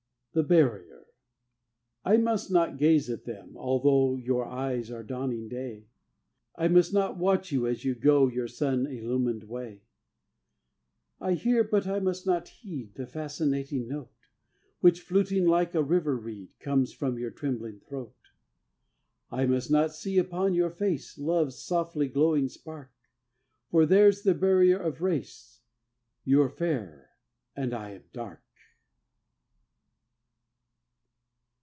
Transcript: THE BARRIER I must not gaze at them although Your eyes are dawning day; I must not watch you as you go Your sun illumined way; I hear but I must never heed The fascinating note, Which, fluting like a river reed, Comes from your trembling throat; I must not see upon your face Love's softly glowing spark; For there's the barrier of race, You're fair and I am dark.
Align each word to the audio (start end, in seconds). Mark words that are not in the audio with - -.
THE 0.33 0.43
BARRIER 0.43 1.07
I 2.05 2.15
must 2.15 2.51
not 2.51 2.77
gaze 2.77 3.09
at 3.09 3.25
them 3.25 3.57
although 3.57 4.15
Your 4.15 4.45
eyes 4.45 4.89
are 4.89 5.03
dawning 5.03 5.49
day; 5.49 5.89
I 6.55 6.69
must 6.69 6.93
not 6.93 7.17
watch 7.17 7.51
you 7.51 7.67
as 7.67 7.83
you 7.83 7.95
go 7.95 8.29
Your 8.29 8.47
sun 8.47 8.87
illumined 8.87 9.43
way; 9.43 9.83
I 11.19 11.33
hear 11.33 11.65
but 11.65 11.85
I 11.85 11.99
must 11.99 12.25
never 12.25 12.45
heed 12.47 12.93
The 12.95 13.05
fascinating 13.07 13.89
note, 13.89 14.29
Which, 14.79 15.01
fluting 15.01 15.47
like 15.47 15.75
a 15.75 15.83
river 15.83 16.15
reed, 16.15 16.57
Comes 16.61 16.93
from 16.93 17.19
your 17.19 17.31
trembling 17.31 17.81
throat; 17.81 18.15
I 19.31 19.45
must 19.45 19.69
not 19.69 19.93
see 19.93 20.17
upon 20.17 20.53
your 20.53 20.69
face 20.71 21.17
Love's 21.17 21.61
softly 21.61 22.07
glowing 22.07 22.47
spark; 22.47 22.93
For 23.69 23.85
there's 23.85 24.21
the 24.21 24.33
barrier 24.33 24.77
of 24.79 25.01
race, 25.01 25.59
You're 26.23 26.47
fair 26.49 27.09
and 27.53 27.73
I 27.73 27.89
am 27.89 28.05
dark. 28.13 28.41